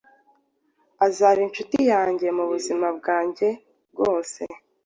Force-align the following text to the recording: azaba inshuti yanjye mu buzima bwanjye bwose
azaba 1.05 1.39
inshuti 1.47 1.77
yanjye 1.91 2.27
mu 2.37 2.45
buzima 2.51 2.87
bwanjye 2.97 3.47
bwose 3.95 4.41